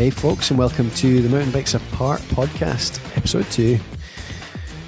Hey, 0.00 0.08
folks, 0.08 0.48
and 0.48 0.58
welcome 0.58 0.90
to 0.92 1.20
the 1.20 1.28
Mountain 1.28 1.52
Bikes 1.52 1.74
Apart 1.74 2.22
podcast, 2.22 2.98
episode 3.18 3.44
two. 3.50 3.78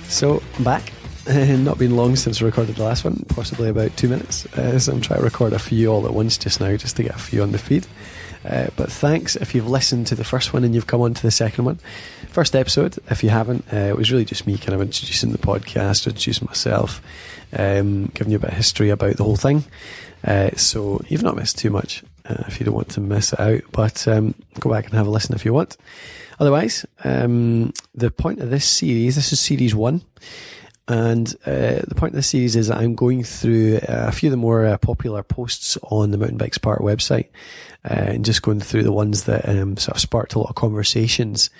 So, 0.09 0.43
I'm 0.57 0.65
back. 0.65 0.91
Not 1.29 1.77
been 1.77 1.97
long 1.97 2.17
since 2.17 2.41
I 2.41 2.47
recorded 2.47 2.77
the 2.77 2.85
last 2.85 3.05
one, 3.05 3.23
possibly 3.29 3.69
about 3.69 3.95
two 3.99 4.09
minutes. 4.09 4.47
Uh, 4.57 4.79
so, 4.79 4.91
I'm 4.91 5.03
trying 5.03 5.19
to 5.19 5.25
record 5.25 5.53
a 5.53 5.59
few 5.59 5.89
all 5.89 6.07
at 6.07 6.15
once 6.15 6.39
just 6.39 6.63
now, 6.63 6.75
just 6.79 6.97
to 6.97 7.03
get 7.03 7.15
a 7.15 7.19
few 7.19 7.43
on 7.43 7.53
the 7.53 7.59
feed. 7.59 7.87
Uh, 8.43 8.69
but 8.75 8.91
thanks 8.91 9.37
if 9.37 9.55
you've 9.55 9.69
listened 9.69 10.07
to 10.07 10.15
the 10.15 10.25
first 10.25 10.55
one 10.55 10.65
and 10.65 10.75
you've 10.75 10.87
come 10.87 11.03
on 11.03 11.13
to 11.13 11.21
the 11.21 11.31
second 11.31 11.67
one. 11.67 11.79
First 12.31 12.57
episode, 12.57 12.97
if 13.11 13.23
you 13.23 13.29
haven't, 13.29 13.67
uh, 13.71 13.77
it 13.77 13.97
was 13.99 14.11
really 14.11 14.25
just 14.25 14.47
me 14.47 14.57
kind 14.57 14.73
of 14.73 14.81
introducing 14.81 15.33
the 15.33 15.37
podcast, 15.37 16.07
introducing 16.07 16.47
myself, 16.47 17.03
um, 17.53 18.07
giving 18.15 18.31
you 18.31 18.39
a 18.39 18.41
bit 18.41 18.53
of 18.53 18.57
history 18.57 18.89
about 18.89 19.19
the 19.19 19.25
whole 19.25 19.37
thing. 19.37 19.65
Uh, 20.25 20.53
so 20.57 21.03
you've 21.07 21.23
not 21.23 21.37
missed 21.37 21.59
too 21.59 21.69
much 21.69 22.03
uh, 22.25 22.45
if 22.47 22.61
you 22.61 22.67
don't 22.67 22.75
want 22.75 22.91
to 22.91 23.01
miss 23.01 23.33
it 23.33 23.41
out. 23.41 23.63
But 23.73 24.07
um, 24.09 24.35
go 24.61 24.71
back 24.71 24.87
and 24.87 24.95
have 24.95 25.07
a 25.07 25.11
listen 25.11 25.35
if 25.35 25.45
you 25.45 25.53
want. 25.53 25.77
Otherwise, 26.39 26.87
um, 27.05 27.73
the 27.95 28.11
point 28.11 28.41
of 28.41 28.51
this 28.51 28.69
series, 28.69 29.17
this 29.17 29.33
is 29.33 29.41
series 29.41 29.75
one. 29.75 30.03
And 30.89 31.33
uh, 31.47 31.81
the 31.87 31.95
point 31.97 32.13
of 32.13 32.17
this 32.17 32.27
series 32.27 32.57
is 32.57 32.67
that 32.67 32.79
I'm 32.79 32.97
going 32.97 33.23
through 33.23 33.77
uh, 33.77 34.07
a 34.09 34.13
few 34.13 34.29
of 34.29 34.33
the 34.33 34.37
more 34.37 34.67
uh, 34.67 34.77
popular 34.79 35.23
posts 35.23 35.79
on 35.85 36.11
the 36.11 36.19
Mountain 36.19 36.39
Bikes 36.39 36.57
Apart 36.57 36.81
website 36.81 37.29
uh, 37.89 37.95
and 37.95 38.25
just 38.25 38.43
going 38.43 38.59
through 38.59 38.83
the 38.83 38.93
ones 38.93 39.25
that 39.25 39.49
um, 39.49 39.77
sort 39.77 39.97
of 39.97 40.01
sparked 40.01 40.35
a 40.35 40.41
lot 40.41 40.49
of 40.49 40.57
conversations, 40.57 41.51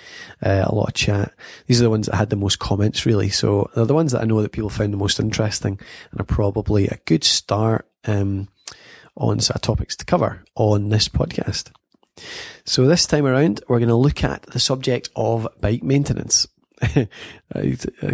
uh, 0.45 0.65
a 0.65 0.75
lot 0.75 0.89
of 0.89 0.93
chat. 0.93 1.33
These 1.67 1.79
are 1.79 1.85
the 1.85 1.89
ones 1.89 2.07
that 2.07 2.15
had 2.15 2.29
the 2.29 2.35
most 2.35 2.59
comments, 2.59 3.05
really. 3.05 3.29
So 3.29 3.69
they're 3.73 3.85
the 3.85 3.93
ones 3.93 4.11
that 4.11 4.21
I 4.21 4.25
know 4.25 4.41
that 4.41 4.51
people 4.51 4.69
found 4.69 4.91
the 4.91 4.97
most 4.97 5.19
interesting 5.19 5.79
and 6.11 6.19
are 6.19 6.25
probably 6.25 6.87
a 6.87 6.99
good 7.05 7.23
start 7.23 7.87
um, 8.05 8.49
on 9.15 9.39
sort 9.39 9.55
of 9.55 9.61
topics 9.61 9.95
to 9.97 10.05
cover 10.05 10.43
on 10.55 10.89
this 10.89 11.07
podcast. 11.07 11.71
So 12.65 12.85
this 12.85 13.05
time 13.05 13.25
around, 13.25 13.61
we're 13.67 13.79
going 13.79 13.89
to 13.89 13.95
look 13.95 14.23
at 14.23 14.43
the 14.43 14.59
subject 14.59 15.09
of 15.15 15.47
bike 15.59 15.83
maintenance. 15.83 16.47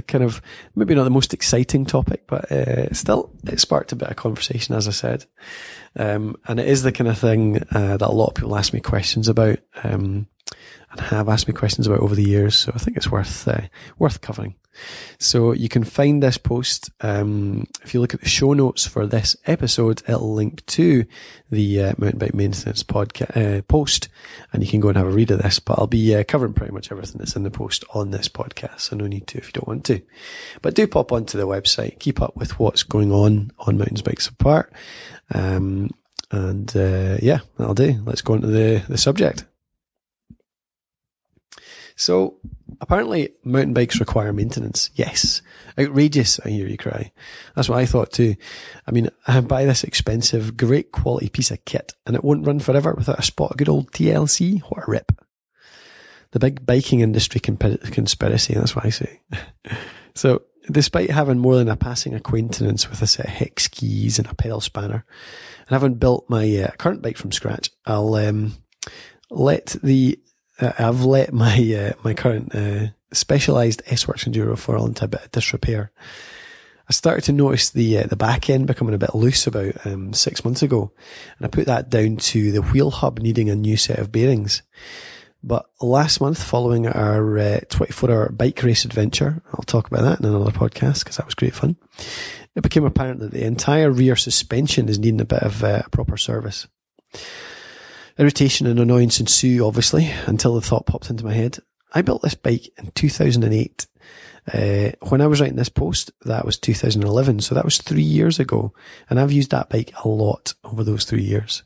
kind 0.07 0.23
of 0.23 0.41
maybe 0.75 0.93
not 0.93 1.03
the 1.03 1.09
most 1.09 1.33
exciting 1.33 1.85
topic, 1.85 2.25
but 2.27 2.51
uh, 2.51 2.93
still 2.93 3.31
it 3.47 3.59
sparked 3.59 3.91
a 3.91 3.95
bit 3.95 4.09
of 4.09 4.15
conversation, 4.15 4.75
as 4.75 4.87
I 4.87 4.91
said. 4.91 5.25
Um, 5.95 6.35
and 6.47 6.59
it 6.59 6.67
is 6.67 6.83
the 6.83 6.91
kind 6.91 7.07
of 7.07 7.17
thing 7.17 7.63
uh, 7.71 7.97
that 7.97 8.07
a 8.07 8.11
lot 8.11 8.27
of 8.27 8.35
people 8.35 8.55
ask 8.55 8.73
me 8.73 8.79
questions 8.79 9.27
about, 9.27 9.59
um, 9.83 10.27
and 10.91 10.99
have 11.01 11.29
asked 11.29 11.47
me 11.47 11.53
questions 11.53 11.87
about 11.87 11.99
over 11.99 12.15
the 12.15 12.27
years. 12.27 12.55
So 12.55 12.71
I 12.73 12.79
think 12.79 12.97
it's 12.97 13.11
worth 13.11 13.47
uh, 13.47 13.61
worth 13.97 14.21
covering. 14.21 14.55
So 15.17 15.51
you 15.51 15.69
can 15.69 15.83
find 15.83 16.23
this 16.23 16.37
post 16.37 16.89
um, 17.01 17.67
if 17.83 17.93
you 17.93 17.99
look 17.99 18.13
at 18.13 18.21
the 18.21 18.29
show 18.29 18.53
notes 18.53 18.87
for 18.87 19.05
this 19.05 19.35
episode. 19.45 20.01
It'll 20.07 20.33
link 20.33 20.65
to 20.67 21.05
the 21.49 21.81
uh, 21.81 21.93
mountain 21.97 22.19
bike 22.19 22.33
maintenance 22.33 22.83
podcast 22.83 23.59
uh, 23.59 23.61
post, 23.63 24.09
and 24.53 24.63
you 24.63 24.69
can 24.69 24.79
go 24.79 24.89
and 24.89 24.97
have 24.97 25.07
a 25.07 25.11
read 25.11 25.31
of 25.31 25.41
this. 25.41 25.59
But 25.59 25.79
I'll 25.79 25.87
be 25.87 26.15
uh, 26.15 26.23
covering 26.23 26.53
pretty 26.53 26.73
much 26.73 26.91
everything 26.91 27.17
that's 27.19 27.35
in 27.35 27.43
the 27.43 27.51
post 27.51 27.83
on 27.93 28.11
this 28.11 28.29
podcast, 28.29 28.81
so 28.81 28.95
no 28.95 29.07
need 29.07 29.27
to 29.27 29.37
if 29.37 29.47
you 29.47 29.53
don't 29.53 29.67
want 29.67 29.85
to. 29.85 30.01
But 30.61 30.75
do 30.75 30.87
pop 30.87 31.11
onto 31.11 31.37
the 31.37 31.47
website, 31.47 31.99
keep 31.99 32.21
up 32.21 32.35
with 32.35 32.59
what's 32.59 32.83
going 32.83 33.11
on 33.11 33.51
on 33.59 33.77
Mountains 33.77 34.01
Bikes 34.01 34.27
Apart, 34.27 34.73
um, 35.33 35.89
and 36.31 36.75
uh, 36.75 37.17
yeah, 37.21 37.39
that'll 37.57 37.73
do. 37.73 38.01
Let's 38.05 38.21
go 38.21 38.35
into 38.35 38.47
the 38.47 38.83
the 38.87 38.97
subject. 38.97 39.45
So 41.99 42.37
apparently 42.79 43.33
mountain 43.43 43.73
bikes 43.73 43.99
require 43.99 44.31
maintenance. 44.31 44.89
Yes. 44.95 45.41
Outrageous, 45.77 46.39
I 46.39 46.49
hear 46.49 46.65
you 46.65 46.77
cry. 46.77 47.11
That's 47.55 47.67
what 47.67 47.77
I 47.77 47.85
thought 47.85 48.13
too. 48.13 48.37
I 48.87 48.91
mean, 48.91 49.09
I 49.27 49.41
buy 49.41 49.65
this 49.65 49.83
expensive, 49.83 50.55
great 50.55 50.93
quality 50.93 51.27
piece 51.27 51.51
of 51.51 51.65
kit 51.65 51.91
and 52.05 52.15
it 52.15 52.23
won't 52.23 52.47
run 52.47 52.61
forever 52.61 52.93
without 52.93 53.19
a 53.19 53.23
spot 53.23 53.51
of 53.51 53.57
good 53.57 53.67
old 53.67 53.91
TLC. 53.91 54.61
What 54.61 54.87
a 54.87 54.89
rip. 54.89 55.11
The 56.31 56.39
big 56.39 56.65
biking 56.65 57.01
industry 57.01 57.41
conspiracy, 57.41 58.53
that's 58.53 58.77
what 58.77 58.85
I 58.85 58.91
say. 58.91 59.19
so 60.15 60.43
despite 60.71 61.09
having 61.09 61.39
more 61.39 61.57
than 61.57 61.67
a 61.67 61.75
passing 61.75 62.13
acquaintance 62.13 62.89
with 62.89 63.01
a 63.01 63.07
set 63.07 63.25
of 63.25 63.31
hex 63.33 63.67
keys 63.67 64.19
and 64.19 64.27
a 64.29 64.35
pedal 64.35 64.61
spanner 64.61 65.05
and 65.67 65.69
having 65.69 65.95
built 65.95 66.29
my 66.29 66.45
uh, 66.59 66.71
current 66.77 67.01
bike 67.01 67.17
from 67.17 67.33
scratch, 67.33 67.71
I'll, 67.85 68.15
um, 68.15 68.53
let 69.31 69.75
the 69.83 70.19
I've 70.61 71.03
let 71.03 71.33
my 71.33 71.55
uh, 71.73 71.93
my 72.03 72.13
current 72.13 72.53
uh, 72.53 72.87
Specialized 73.11 73.81
S-Works 73.87 74.25
Enduro 74.25 74.57
fall 74.57 74.85
into 74.85 75.05
a 75.05 75.07
bit 75.07 75.25
of 75.25 75.31
disrepair. 75.31 75.91
I 76.87 76.93
started 76.93 77.23
to 77.25 77.31
notice 77.31 77.69
the 77.69 77.99
uh, 77.99 78.07
the 78.07 78.15
back 78.15 78.49
end 78.49 78.67
becoming 78.67 78.93
a 78.93 78.99
bit 78.99 79.15
loose 79.15 79.47
about 79.47 79.85
um, 79.85 80.13
six 80.13 80.43
months 80.43 80.61
ago, 80.61 80.91
and 81.37 81.45
I 81.45 81.49
put 81.49 81.67
that 81.67 81.89
down 81.89 82.17
to 82.17 82.51
the 82.51 82.61
wheel 82.61 82.91
hub 82.91 83.19
needing 83.19 83.49
a 83.49 83.55
new 83.55 83.77
set 83.77 83.99
of 83.99 84.11
bearings. 84.11 84.63
But 85.41 85.69
last 85.79 86.19
month, 86.19 86.43
following 86.43 86.87
our 86.87 87.37
uh, 87.37 87.59
24 87.69 88.11
hour 88.11 88.29
bike 88.29 88.61
race 88.61 88.83
adventure, 88.83 89.41
I'll 89.53 89.63
talk 89.63 89.87
about 89.87 90.01
that 90.01 90.19
in 90.19 90.25
another 90.25 90.51
podcast 90.51 90.99
because 90.99 91.17
that 91.17 91.25
was 91.25 91.35
great 91.35 91.55
fun. 91.55 91.77
It 92.55 92.63
became 92.63 92.83
apparent 92.83 93.21
that 93.21 93.31
the 93.31 93.45
entire 93.45 93.89
rear 93.89 94.17
suspension 94.17 94.89
is 94.89 94.99
needing 94.99 95.21
a 95.21 95.25
bit 95.25 95.43
of 95.43 95.63
uh, 95.63 95.83
proper 95.91 96.17
service. 96.17 96.67
Irritation 98.19 98.67
and 98.67 98.81
annoyance 98.81 99.21
ensue, 99.21 99.65
obviously, 99.65 100.11
until 100.25 100.53
the 100.53 100.61
thought 100.61 100.85
popped 100.85 101.09
into 101.09 101.23
my 101.23 101.31
head. 101.31 101.59
I 101.93 102.01
built 102.01 102.21
this 102.21 102.35
bike 102.35 102.69
in 102.77 102.91
2008. 102.91 103.87
Uh, 104.53 104.91
when 105.07 105.21
I 105.21 105.27
was 105.27 105.39
writing 105.39 105.55
this 105.55 105.69
post, 105.69 106.11
that 106.25 106.43
was 106.43 106.59
2011, 106.59 107.39
so 107.39 107.55
that 107.55 107.63
was 107.63 107.77
three 107.77 108.01
years 108.01 108.37
ago, 108.37 108.73
and 109.09 109.21
I've 109.21 109.31
used 109.31 109.51
that 109.51 109.69
bike 109.69 109.93
a 110.03 110.09
lot 110.09 110.53
over 110.65 110.83
those 110.83 111.05
three 111.05 111.23
years. 111.23 111.63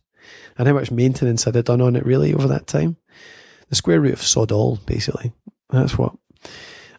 And 0.55 0.67
how 0.67 0.75
much 0.75 0.91
maintenance 0.91 1.45
had 1.45 1.57
I 1.57 1.61
done 1.61 1.81
on 1.81 1.95
it 1.95 2.05
really 2.05 2.35
over 2.35 2.47
that 2.49 2.67
time? 2.67 2.97
The 3.69 3.75
square 3.75 3.99
root 3.99 4.13
of 4.13 4.21
sod 4.21 4.51
all, 4.51 4.75
basically. 4.85 5.33
That's 5.71 5.97
what. 5.97 6.15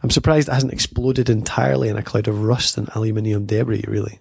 I'm 0.02 0.10
surprised 0.10 0.48
it 0.48 0.54
hasn't 0.54 0.72
exploded 0.72 1.30
entirely 1.30 1.88
in 1.88 1.96
a 1.96 2.02
cloud 2.02 2.26
of 2.26 2.42
rust 2.42 2.76
and 2.76 2.88
aluminium 2.88 3.46
debris, 3.46 3.84
really. 3.86 4.18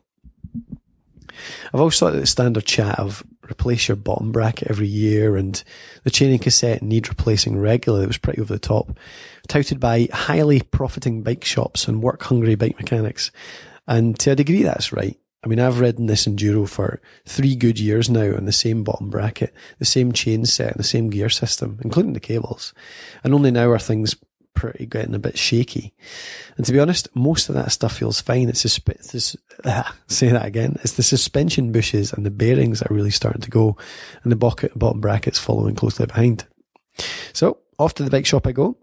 I've 1.73 1.79
always 1.79 1.99
thought 1.99 2.13
that 2.13 2.19
the 2.19 2.27
standard 2.27 2.65
chat 2.65 2.99
of 2.99 3.23
replace 3.49 3.87
your 3.87 3.97
bottom 3.97 4.31
bracket 4.31 4.69
every 4.69 4.87
year 4.87 5.35
and 5.35 5.61
the 6.03 6.11
chaining 6.11 6.39
cassette 6.39 6.81
need 6.81 7.09
replacing 7.09 7.57
regularly 7.57 8.07
was 8.07 8.17
pretty 8.17 8.41
over 8.41 8.53
the 8.53 8.59
top, 8.59 8.97
touted 9.47 9.79
by 9.79 10.07
highly 10.11 10.61
profiting 10.61 11.23
bike 11.23 11.43
shops 11.43 11.87
and 11.87 12.03
work 12.03 12.23
hungry 12.23 12.55
bike 12.55 12.77
mechanics. 12.77 13.31
And 13.87 14.17
to 14.19 14.31
a 14.31 14.35
degree, 14.35 14.63
that's 14.63 14.93
right. 14.93 15.19
I 15.43 15.47
mean, 15.47 15.59
I've 15.59 15.81
ridden 15.81 16.05
this 16.05 16.25
Enduro 16.25 16.67
for 16.69 17.01
three 17.25 17.55
good 17.55 17.77
years 17.77 18.09
now 18.09 18.35
on 18.35 18.45
the 18.45 18.53
same 18.53 18.85
bottom 18.85 19.09
bracket, 19.09 19.53
the 19.77 19.85
same 19.85 20.13
chain 20.13 20.45
set, 20.45 20.71
and 20.71 20.79
the 20.79 20.83
same 20.83 21.09
gear 21.09 21.29
system, 21.29 21.79
including 21.83 22.13
the 22.13 22.21
cables. 22.21 22.73
And 23.25 23.33
only 23.33 23.51
now 23.51 23.69
are 23.69 23.79
things 23.79 24.15
pretty 24.53 24.85
getting 24.85 25.15
a 25.15 25.19
bit 25.19 25.37
shaky. 25.37 25.93
And 26.57 26.65
to 26.65 26.71
be 26.71 26.79
honest, 26.79 27.07
most 27.15 27.49
of 27.49 27.55
that 27.55 27.71
stuff 27.71 27.97
feels 27.97 28.21
fine. 28.21 28.49
It's 28.49 28.61
just, 28.61 28.85
this, 28.85 29.35
say 30.07 30.29
that 30.29 30.45
again. 30.45 30.77
It's 30.83 30.93
the 30.93 31.03
suspension 31.03 31.71
bushes 31.71 32.13
and 32.13 32.25
the 32.25 32.31
bearings 32.31 32.79
that 32.79 32.91
are 32.91 32.95
really 32.95 33.11
starting 33.11 33.41
to 33.41 33.49
go 33.49 33.77
and 34.23 34.31
the 34.31 34.37
bucket, 34.37 34.77
bottom 34.77 35.01
brackets 35.01 35.39
following 35.39 35.75
closely 35.75 36.05
behind. 36.05 36.45
So 37.33 37.57
off 37.79 37.93
to 37.95 38.03
the 38.03 38.11
bike 38.11 38.25
shop 38.25 38.47
I 38.47 38.51
go. 38.51 38.77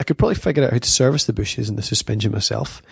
I 0.00 0.04
could 0.04 0.18
probably 0.18 0.34
figure 0.34 0.64
out 0.64 0.72
how 0.72 0.78
to 0.78 0.90
service 0.90 1.24
the 1.24 1.32
bushes 1.32 1.68
and 1.68 1.78
the 1.78 1.82
suspension 1.82 2.32
myself, 2.32 2.82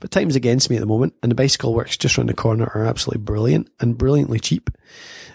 but 0.00 0.10
time's 0.10 0.36
against 0.36 0.70
me 0.70 0.76
at 0.76 0.80
the 0.80 0.86
moment, 0.86 1.14
and 1.22 1.30
the 1.30 1.36
bicycle 1.36 1.74
works 1.74 1.96
just 1.96 2.16
around 2.16 2.28
the 2.28 2.34
corner 2.34 2.70
are 2.74 2.86
absolutely 2.86 3.22
brilliant 3.22 3.68
and 3.80 3.98
brilliantly 3.98 4.40
cheap. 4.40 4.70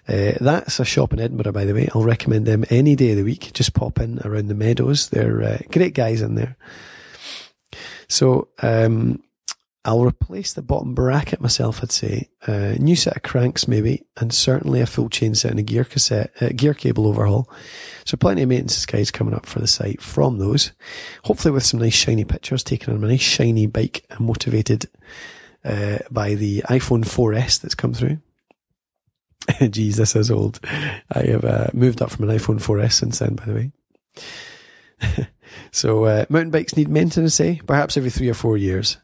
Uh, 0.08 0.34
that's 0.42 0.80
a 0.80 0.86
shop 0.86 1.14
in 1.14 1.20
Edinburgh, 1.20 1.52
by 1.52 1.66
the 1.66 1.74
way. 1.74 1.88
I'll 1.94 2.04
recommend 2.04 2.46
them 2.46 2.66
any 2.70 2.96
day 2.96 3.12
of 3.12 3.18
the 3.18 3.24
week. 3.24 3.52
Just 3.54 3.74
pop 3.74 4.00
in 4.00 4.20
around 4.26 4.48
the 4.48 4.56
meadows. 4.56 5.10
They're 5.10 5.44
uh, 5.44 5.58
great 5.70 5.94
guys 5.94 6.22
in 6.22 6.36
there. 6.36 6.58
So, 8.10 8.50
um, 8.62 9.22
I'll 9.84 10.06
replace 10.06 10.54
the 10.54 10.62
bottom 10.62 10.94
bracket 10.94 11.42
myself, 11.42 11.82
I'd 11.82 11.92
say. 11.92 12.30
Uh, 12.46 12.76
new 12.78 12.96
set 12.96 13.16
of 13.16 13.24
cranks, 13.24 13.68
maybe, 13.68 14.06
and 14.18 14.32
certainly 14.32 14.80
a 14.80 14.86
full 14.86 15.10
chain 15.10 15.34
set 15.34 15.52
and 15.52 15.60
a 15.60 15.64
gear 15.64 15.84
cassette, 15.84 16.32
uh, 16.40 16.50
gear 16.56 16.76
cable 16.76 17.08
overhaul. 17.08 17.50
So 18.06 18.16
plenty 18.16 18.44
of 18.44 18.50
maintenance 18.50 18.86
guys 18.86 19.10
coming 19.10 19.34
up 19.34 19.48
for 19.48 19.60
the 19.60 19.68
site 19.68 20.00
from 20.00 20.38
those. 20.38 20.72
Hopefully 21.24 21.52
with 21.52 21.66
some 21.66 21.80
nice 21.80 21.96
shiny 21.96 22.26
pictures 22.26 22.64
taken 22.64 22.94
on 22.94 23.04
a 23.04 23.08
nice 23.08 23.22
shiny 23.22 23.66
bike 23.66 24.06
and 24.12 24.20
motivated, 24.20 24.86
uh, 25.66 25.98
by 26.12 26.36
the 26.36 26.62
iPhone 26.64 27.04
4S 27.04 27.62
that's 27.62 27.76
come 27.76 27.94
through. 27.94 28.20
Geez, 29.70 29.98
this 29.98 30.16
is 30.16 30.30
old. 30.30 30.60
I 30.64 31.24
have 31.24 31.46
uh, 31.46 31.68
moved 31.74 32.04
up 32.04 32.12
from 32.12 32.30
an 32.30 32.38
iPhone 32.38 32.62
4S 32.62 32.94
since 32.94 33.20
then, 33.20 33.36
by 33.36 33.46
the 33.46 33.54
way. 33.54 35.28
so 35.72 36.04
uh, 36.06 36.26
mountain 36.30 36.52
bikes 36.52 36.78
need 36.78 36.88
maintenance, 36.88 37.40
eh? 37.40 37.58
Perhaps 37.66 37.98
every 37.98 38.12
three 38.12 38.30
or 38.30 38.36
four 38.36 38.58
years. 38.58 38.98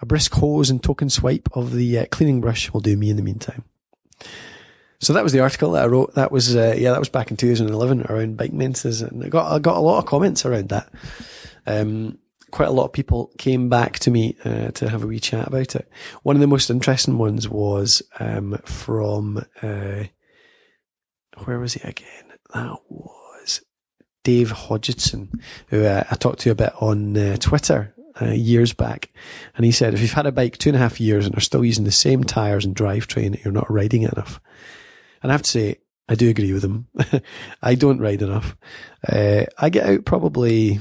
A 0.00 0.06
brisk 0.06 0.32
hose 0.34 0.70
and 0.70 0.82
token 0.82 1.10
swipe 1.10 1.48
of 1.52 1.72
the 1.72 1.98
uh, 1.98 2.06
cleaning 2.10 2.40
brush 2.40 2.72
will 2.72 2.80
do 2.80 2.96
me 2.96 3.10
in 3.10 3.16
the 3.16 3.22
meantime. 3.22 3.64
So 5.00 5.14
that 5.14 5.24
was 5.24 5.32
the 5.32 5.40
article 5.40 5.72
that 5.72 5.84
I 5.84 5.86
wrote. 5.86 6.14
That 6.14 6.30
was 6.30 6.54
uh, 6.54 6.74
yeah, 6.76 6.90
that 6.90 6.98
was 6.98 7.08
back 7.08 7.30
in 7.30 7.36
2011 7.36 8.06
around 8.08 8.36
bike 8.36 8.52
maintenance, 8.52 9.00
and 9.00 9.24
I 9.24 9.28
got 9.28 9.50
I 9.50 9.58
got 9.58 9.76
a 9.76 9.80
lot 9.80 9.98
of 9.98 10.06
comments 10.06 10.44
around 10.44 10.68
that. 10.68 10.92
Um, 11.66 12.18
quite 12.50 12.68
a 12.68 12.72
lot 12.72 12.84
of 12.84 12.92
people 12.92 13.30
came 13.38 13.68
back 13.68 13.98
to 14.00 14.10
me 14.10 14.36
uh, 14.44 14.70
to 14.72 14.88
have 14.88 15.02
a 15.02 15.06
wee 15.06 15.20
chat 15.20 15.46
about 15.46 15.74
it. 15.74 15.88
One 16.22 16.36
of 16.36 16.40
the 16.40 16.46
most 16.46 16.68
interesting 16.68 17.16
ones 17.16 17.48
was 17.48 18.02
um, 18.18 18.58
from 18.64 19.44
uh, 19.62 20.04
where 21.44 21.58
was 21.58 21.74
he 21.74 21.80
again? 21.88 22.32
That 22.52 22.76
was 22.88 23.62
Dave 24.22 24.50
Hodgson, 24.50 25.30
who 25.68 25.84
uh, 25.84 26.04
I 26.10 26.14
talked 26.16 26.40
to 26.40 26.50
a 26.50 26.54
bit 26.54 26.72
on 26.80 27.16
uh, 27.16 27.36
Twitter 27.36 27.94
uh, 28.20 28.26
years 28.26 28.72
back. 28.72 29.10
And 29.56 29.64
he 29.64 29.72
said, 29.72 29.94
if 29.94 30.00
you've 30.00 30.12
had 30.12 30.26
a 30.26 30.32
bike 30.32 30.58
two 30.58 30.70
and 30.70 30.76
a 30.76 30.80
half 30.80 31.00
years 31.00 31.26
and 31.26 31.36
are 31.36 31.40
still 31.40 31.64
using 31.64 31.84
the 31.84 31.92
same 31.92 32.24
tyres 32.24 32.64
and 32.64 32.74
drivetrain, 32.74 33.42
you're 33.44 33.52
not 33.52 33.70
riding 33.70 34.02
it 34.02 34.12
enough. 34.12 34.40
And 35.22 35.30
I 35.30 35.34
have 35.34 35.42
to 35.42 35.50
say, 35.50 35.76
I 36.08 36.16
do 36.16 36.28
agree 36.28 36.52
with 36.52 36.64
him. 36.64 36.88
I 37.62 37.76
don't 37.76 38.00
ride 38.00 38.22
enough. 38.22 38.56
Uh, 39.06 39.44
I 39.58 39.70
get 39.70 39.86
out 39.86 40.04
probably 40.04 40.80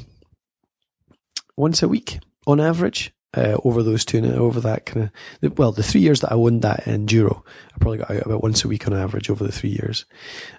once 1.55 1.83
a 1.83 1.87
week 1.87 2.19
on 2.47 2.59
average. 2.59 3.13
Uh, 3.31 3.57
over 3.63 3.83
those 3.83 4.03
two, 4.03 4.25
over 4.33 4.59
that 4.59 4.87
kind 4.87 5.11
of, 5.43 5.59
well, 5.59 5.71
the 5.71 5.83
three 5.83 6.01
years 6.01 6.21
that 6.21 6.31
I 6.31 6.35
owned 6.35 6.63
that 6.63 6.85
enduro, 6.85 7.43
I 7.75 7.77
probably 7.79 7.99
got 7.99 8.09
out 8.09 8.25
about 8.25 8.41
once 8.41 8.65
a 8.65 8.67
week 8.67 8.87
on 8.87 8.93
average 8.95 9.29
over 9.29 9.43
the 9.43 9.51
three 9.51 9.69
years. 9.69 10.05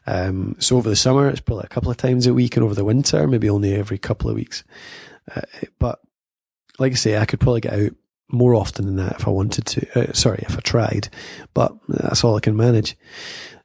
Um, 0.06 0.54
so 0.60 0.76
over 0.76 0.88
the 0.88 0.94
summer, 0.94 1.28
it's 1.28 1.40
probably 1.40 1.64
a 1.64 1.74
couple 1.74 1.90
of 1.90 1.96
times 1.96 2.28
a 2.28 2.32
week, 2.32 2.56
and 2.56 2.62
over 2.62 2.76
the 2.76 2.84
winter, 2.84 3.26
maybe 3.26 3.50
only 3.50 3.74
every 3.74 3.98
couple 3.98 4.30
of 4.30 4.36
weeks. 4.36 4.62
Uh, 5.34 5.40
but 5.80 5.98
like 6.80 6.92
I 6.92 6.96
say, 6.96 7.16
I 7.18 7.26
could 7.26 7.40
probably 7.40 7.60
get 7.60 7.74
out 7.74 7.92
more 8.32 8.54
often 8.54 8.86
than 8.86 8.96
that 8.96 9.20
if 9.20 9.28
I 9.28 9.30
wanted 9.30 9.66
to. 9.66 10.00
Uh, 10.00 10.12
sorry, 10.12 10.42
if 10.48 10.56
I 10.56 10.60
tried, 10.60 11.08
but 11.54 11.72
that's 11.88 12.24
all 12.24 12.36
I 12.36 12.40
can 12.40 12.56
manage. 12.56 12.96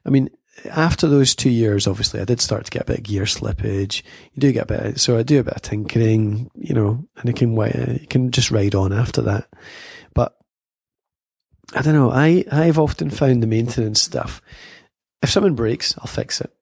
I 0.04 0.10
mean, 0.10 0.28
after 0.66 1.08
those 1.08 1.34
two 1.34 1.50
years, 1.50 1.86
obviously, 1.86 2.20
I 2.20 2.24
did 2.24 2.40
start 2.40 2.66
to 2.66 2.70
get 2.70 2.82
a 2.82 2.86
bit 2.86 2.98
of 2.98 3.04
gear 3.04 3.24
slippage. 3.24 4.02
You 4.34 4.40
do 4.40 4.52
get 4.52 4.70
a 4.70 4.82
bit, 4.82 5.00
so 5.00 5.16
I 5.16 5.22
do 5.22 5.40
a 5.40 5.44
bit 5.44 5.54
of 5.54 5.62
tinkering, 5.62 6.50
you 6.54 6.74
know, 6.74 7.06
and 7.16 7.30
it 7.30 7.36
can 7.36 7.54
wait, 7.54 7.74
you 8.00 8.06
can 8.06 8.30
just 8.30 8.50
ride 8.50 8.74
on 8.74 8.92
after 8.92 9.22
that. 9.22 9.48
But 10.14 10.36
I 11.74 11.82
don't 11.82 11.94
know. 11.94 12.10
I 12.10 12.44
I've 12.52 12.78
often 12.78 13.10
found 13.10 13.42
the 13.42 13.48
maintenance 13.48 14.02
stuff. 14.02 14.42
If 15.22 15.30
something 15.30 15.54
breaks, 15.54 15.96
I'll 15.98 16.06
fix 16.06 16.40
it, 16.40 16.52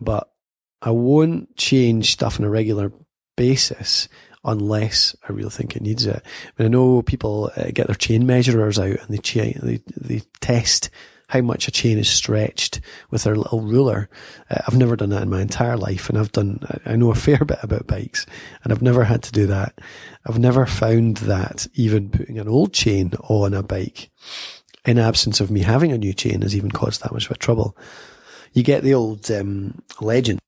but 0.00 0.30
I 0.82 0.90
won't 0.90 1.56
change 1.56 2.12
stuff 2.12 2.40
on 2.40 2.46
a 2.46 2.50
regular 2.50 2.92
basis 3.36 4.08
unless 4.44 5.14
I 5.28 5.32
really 5.32 5.50
think 5.50 5.76
it 5.76 5.82
needs 5.82 6.06
it. 6.06 6.22
Mean, 6.58 6.66
I 6.66 6.68
know 6.68 7.02
people 7.02 7.50
uh, 7.56 7.70
get 7.72 7.86
their 7.86 7.96
chain 7.96 8.26
measurers 8.26 8.78
out 8.78 8.98
and 9.00 9.08
they, 9.08 9.18
cha- 9.18 9.58
they 9.62 9.80
they 9.96 10.22
test 10.40 10.90
how 11.28 11.40
much 11.40 11.68
a 11.68 11.70
chain 11.70 11.96
is 11.96 12.08
stretched 12.08 12.80
with 13.10 13.22
their 13.22 13.36
little 13.36 13.60
ruler. 13.60 14.10
Uh, 14.50 14.62
I've 14.66 14.76
never 14.76 14.96
done 14.96 15.10
that 15.10 15.22
in 15.22 15.30
my 15.30 15.40
entire 15.40 15.76
life, 15.76 16.08
and 16.08 16.18
I've 16.18 16.32
done 16.32 16.60
I 16.84 16.96
know 16.96 17.10
a 17.10 17.14
fair 17.16 17.38
bit 17.44 17.58
about 17.62 17.86
bikes, 17.86 18.26
and 18.64 18.72
I've 18.72 18.82
never 18.82 19.04
had 19.04 19.22
to 19.24 19.32
do 19.32 19.46
that. 19.46 19.78
I've 20.26 20.38
never 20.38 20.66
found 20.66 21.18
that 21.18 21.66
even 21.74 22.10
putting 22.10 22.38
an 22.38 22.48
old 22.48 22.72
chain 22.72 23.12
on 23.28 23.54
a 23.54 23.62
bike, 23.62 24.10
in 24.84 24.98
absence 24.98 25.40
of 25.40 25.50
me 25.50 25.60
having 25.60 25.92
a 25.92 25.98
new 25.98 26.12
chain, 26.12 26.42
has 26.42 26.56
even 26.56 26.70
caused 26.70 27.02
that 27.02 27.12
much 27.12 27.26
of 27.26 27.32
a 27.32 27.38
trouble. 27.38 27.76
You 28.52 28.62
get 28.62 28.82
the 28.82 28.94
old 28.94 29.30
um, 29.30 29.82
legend 30.00 30.40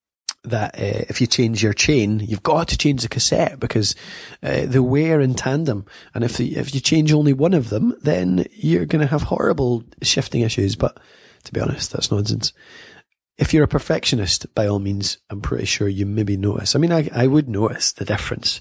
that 0.45 0.75
uh, 0.75 1.05
if 1.09 1.21
you 1.21 1.27
change 1.27 1.63
your 1.63 1.73
chain, 1.73 2.21
you've 2.21 2.43
got 2.43 2.69
to 2.69 2.79
change 2.79 3.03
the 3.03 3.09
cassette 3.09 3.61
because 3.61 3.95
uh, 4.43 4.67
they 4.67 4.81
wear 4.81 5.21
in 5.21 5.35
tandem. 5.35 5.87
And 6.15 6.25
if 6.25 6.37
the, 6.37 6.57
if 6.57 6.75
you 6.75 6.81
change 6.81 7.13
only 7.13 7.33
one 7.33 7.55
of 7.55 7.71
them, 7.71 7.95
then 8.03 8.47
you're 8.53 8.87
going 8.87 9.03
to 9.03 9.11
have 9.11 9.23
horrible 9.23 9.85
shifting 10.03 10.41
issues. 10.41 10.75
But 10.75 10.99
to 11.45 11.53
be 11.53 11.61
honest, 11.61 11.93
that's 11.93 12.11
nonsense. 12.11 12.53
If 13.39 13.55
you're 13.55 13.65
a 13.65 13.69
perfectionist, 13.69 14.53
by 14.55 14.67
all 14.67 14.79
means, 14.79 15.19
I'm 15.31 15.41
pretty 15.41 15.65
sure 15.65 15.89
you 15.89 16.07
maybe 16.07 16.37
notice. 16.37 16.75
I 16.75 16.79
mean, 16.79 16.93
I, 16.93 17.09
I 17.15 17.27
would 17.27 17.49
notice 17.49 17.93
the 17.93 18.05
difference. 18.05 18.61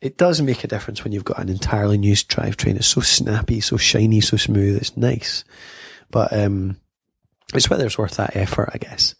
It 0.00 0.18
does 0.18 0.40
make 0.42 0.64
a 0.64 0.68
difference 0.68 1.02
when 1.02 1.12
you've 1.12 1.24
got 1.24 1.38
an 1.38 1.48
entirely 1.48 1.96
new 1.98 2.12
drivetrain. 2.12 2.76
It's 2.76 2.86
so 2.86 3.00
snappy, 3.00 3.60
so 3.60 3.78
shiny, 3.78 4.20
so 4.20 4.36
smooth. 4.36 4.76
It's 4.76 4.96
nice. 4.96 5.44
But, 6.10 6.32
um, 6.32 6.76
it's 7.54 7.70
whether 7.70 7.86
it's 7.86 7.98
worth 7.98 8.16
that 8.16 8.36
effort, 8.36 8.70
I 8.74 8.78
guess. 8.78 9.14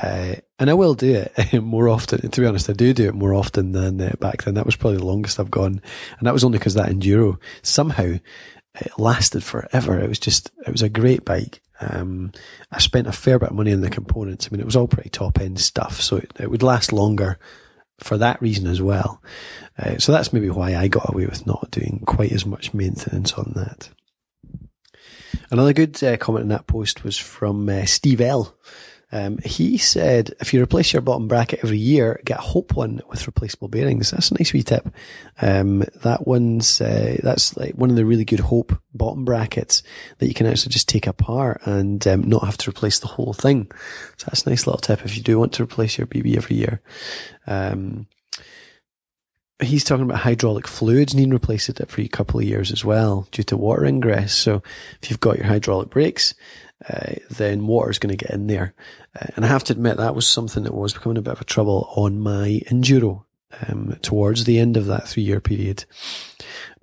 Uh, 0.00 0.34
and 0.58 0.68
I 0.68 0.74
will 0.74 0.94
do 0.94 1.14
it 1.14 1.62
more 1.62 1.88
often. 1.88 2.28
To 2.28 2.40
be 2.40 2.46
honest, 2.46 2.68
I 2.68 2.74
do 2.74 2.92
do 2.92 3.08
it 3.08 3.14
more 3.14 3.34
often 3.34 3.72
than 3.72 4.00
uh, 4.00 4.12
back 4.20 4.42
then. 4.42 4.54
That 4.54 4.66
was 4.66 4.76
probably 4.76 4.98
the 4.98 5.06
longest 5.06 5.40
I've 5.40 5.50
gone. 5.50 5.80
And 6.18 6.26
that 6.26 6.34
was 6.34 6.44
only 6.44 6.58
because 6.58 6.74
that 6.74 6.90
enduro 6.90 7.38
somehow 7.62 8.14
it 8.80 8.98
lasted 8.98 9.42
forever. 9.42 9.98
It 9.98 10.08
was 10.08 10.18
just, 10.18 10.50
it 10.66 10.70
was 10.70 10.82
a 10.82 10.88
great 10.88 11.24
bike. 11.24 11.60
Um, 11.80 12.32
I 12.70 12.78
spent 12.78 13.06
a 13.06 13.12
fair 13.12 13.38
bit 13.38 13.50
of 13.50 13.54
money 13.54 13.72
on 13.72 13.80
the 13.80 13.90
components. 13.90 14.46
I 14.46 14.50
mean, 14.50 14.60
it 14.60 14.66
was 14.66 14.76
all 14.76 14.88
pretty 14.88 15.10
top 15.10 15.40
end 15.40 15.60
stuff. 15.60 16.00
So 16.00 16.16
it, 16.16 16.32
it 16.38 16.50
would 16.50 16.62
last 16.62 16.92
longer 16.92 17.38
for 18.00 18.18
that 18.18 18.40
reason 18.42 18.66
as 18.66 18.82
well. 18.82 19.22
Uh, 19.78 19.98
so 19.98 20.12
that's 20.12 20.32
maybe 20.32 20.50
why 20.50 20.74
I 20.76 20.88
got 20.88 21.12
away 21.12 21.26
with 21.26 21.46
not 21.46 21.70
doing 21.70 22.02
quite 22.06 22.32
as 22.32 22.44
much 22.44 22.74
maintenance 22.74 23.32
on 23.34 23.52
that. 23.56 23.90
Another 25.50 25.72
good 25.72 26.02
uh, 26.02 26.16
comment 26.16 26.44
in 26.44 26.48
that 26.48 26.66
post 26.66 27.04
was 27.04 27.16
from 27.16 27.68
uh, 27.68 27.84
Steve 27.84 28.20
L. 28.20 28.56
Um, 29.12 29.38
he 29.44 29.78
said, 29.78 30.34
if 30.40 30.52
you 30.52 30.60
replace 30.60 30.92
your 30.92 31.02
bottom 31.02 31.28
bracket 31.28 31.60
every 31.62 31.78
year, 31.78 32.20
get 32.24 32.38
a 32.38 32.42
Hope 32.42 32.74
one 32.74 33.00
with 33.08 33.26
replaceable 33.26 33.68
bearings. 33.68 34.10
That's 34.10 34.30
a 34.30 34.34
nice 34.34 34.52
wee 34.52 34.62
tip. 34.62 34.88
Um, 35.40 35.84
that 36.02 36.26
one's, 36.26 36.80
uh, 36.80 37.18
that's 37.22 37.56
like 37.56 37.74
one 37.74 37.90
of 37.90 37.96
the 37.96 38.04
really 38.04 38.24
good 38.24 38.40
Hope 38.40 38.76
bottom 38.94 39.24
brackets 39.24 39.82
that 40.18 40.26
you 40.26 40.34
can 40.34 40.46
actually 40.46 40.72
just 40.72 40.88
take 40.88 41.06
apart 41.06 41.60
and 41.64 42.04
um, 42.06 42.22
not 42.22 42.44
have 42.44 42.56
to 42.58 42.70
replace 42.70 42.98
the 42.98 43.06
whole 43.06 43.32
thing. 43.32 43.70
So 44.16 44.26
that's 44.26 44.44
a 44.44 44.50
nice 44.50 44.66
little 44.66 44.80
tip 44.80 45.04
if 45.04 45.16
you 45.16 45.22
do 45.22 45.38
want 45.38 45.52
to 45.54 45.62
replace 45.62 45.98
your 45.98 46.08
BB 46.08 46.36
every 46.36 46.56
year. 46.56 46.80
Um, 47.46 48.08
he's 49.60 49.84
talking 49.84 50.04
about 50.04 50.18
hydraulic 50.18 50.66
fluids 50.66 51.14
needing 51.14 51.32
replaced 51.32 51.80
every 51.80 52.08
couple 52.08 52.40
of 52.40 52.46
years 52.46 52.70
as 52.70 52.84
well 52.84 53.26
due 53.30 53.42
to 53.44 53.56
water 53.56 53.84
ingress. 53.84 54.34
So 54.34 54.62
if 55.00 55.10
you've 55.10 55.20
got 55.20 55.38
your 55.38 55.46
hydraulic 55.46 55.90
brakes, 55.90 56.34
uh, 56.88 57.14
then 57.30 57.66
water's 57.66 57.98
going 57.98 58.16
to 58.16 58.22
get 58.22 58.34
in 58.34 58.46
there. 58.46 58.74
Uh, 59.18 59.26
and 59.36 59.44
I 59.44 59.48
have 59.48 59.64
to 59.64 59.72
admit 59.72 59.96
that 59.96 60.14
was 60.14 60.26
something 60.26 60.64
that 60.64 60.74
was 60.74 60.92
becoming 60.92 61.18
a 61.18 61.22
bit 61.22 61.32
of 61.32 61.40
a 61.40 61.44
trouble 61.44 61.90
on 61.96 62.20
my 62.20 62.60
enduro 62.70 63.24
um, 63.66 63.96
towards 64.02 64.44
the 64.44 64.58
end 64.58 64.76
of 64.76 64.86
that 64.86 65.08
three 65.08 65.22
year 65.22 65.40
period. 65.40 65.84